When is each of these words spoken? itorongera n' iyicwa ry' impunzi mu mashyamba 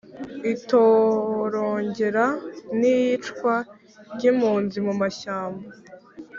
itorongera 0.53 2.25
n' 2.79 2.87
iyicwa 2.93 3.53
ry' 4.13 4.27
impunzi 4.31 4.77
mu 4.85 4.93
mashyamba 5.01 5.65